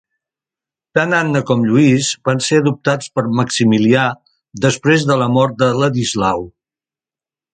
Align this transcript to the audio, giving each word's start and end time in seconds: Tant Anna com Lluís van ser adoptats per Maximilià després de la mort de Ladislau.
Tant 0.97 1.11
Anna 1.17 1.41
com 1.49 1.65
Lluís 1.71 2.07
van 2.29 2.39
ser 2.45 2.57
adoptats 2.61 3.11
per 3.19 3.25
Maximilià 3.41 4.05
després 4.65 5.07
de 5.11 5.21
la 5.25 5.31
mort 5.37 5.55
de 5.63 5.69
Ladislau. 5.83 6.45